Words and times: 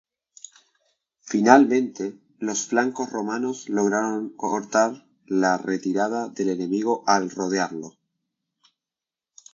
Finalmente, 1.21 2.17
los 2.39 2.65
flancos 2.65 3.11
romanos 3.11 3.69
lograron 3.69 4.29
cortar 4.29 5.05
la 5.27 5.59
retirada 5.59 6.27
del 6.29 6.49
enemigo 6.49 7.03
al 7.05 7.29
rodearlo. 7.29 7.95